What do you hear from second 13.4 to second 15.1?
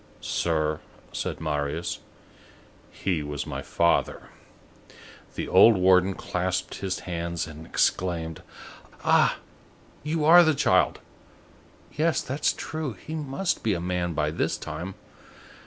be a man by this time.